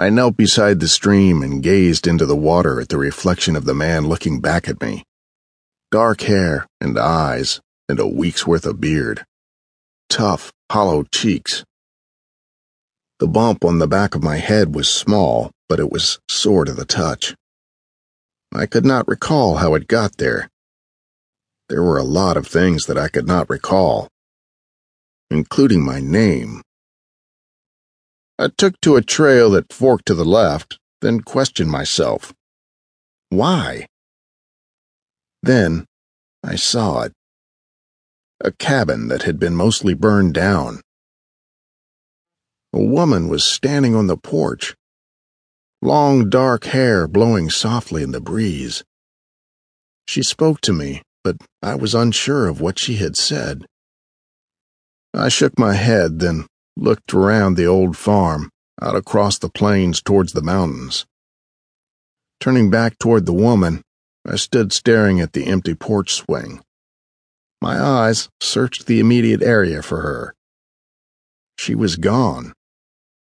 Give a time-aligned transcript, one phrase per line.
[0.00, 3.74] I knelt beside the stream and gazed into the water at the reflection of the
[3.74, 5.04] man looking back at me.
[5.90, 9.26] Dark hair and eyes and a week's worth of beard.
[10.08, 11.64] Tough, hollow cheeks.
[13.18, 16.72] The bump on the back of my head was small, but it was sore to
[16.72, 17.34] the touch.
[18.54, 20.48] I could not recall how it got there.
[21.68, 24.08] There were a lot of things that I could not recall,
[25.30, 26.62] including my name.
[28.40, 32.32] I took to a trail that forked to the left, then questioned myself.
[33.28, 33.86] Why?
[35.42, 35.84] Then
[36.42, 37.12] I saw it.
[38.42, 40.80] A cabin that had been mostly burned down.
[42.72, 44.74] A woman was standing on the porch,
[45.82, 48.82] long dark hair blowing softly in the breeze.
[50.08, 53.66] She spoke to me, but I was unsure of what she had said.
[55.12, 60.32] I shook my head, then looked around the old farm, out across the plains towards
[60.32, 61.06] the mountains.
[62.40, 63.82] Turning back toward the woman,
[64.26, 66.62] I stood staring at the empty porch swing.
[67.60, 70.34] My eyes searched the immediate area for her.
[71.58, 72.54] She was gone.